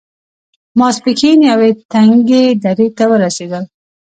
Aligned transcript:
ماسپښين 0.79 1.39
يوې 1.51 1.69
تنګې 1.91 2.43
درې 2.63 2.87
ته 2.97 3.03
ورسېدل. 3.11 3.63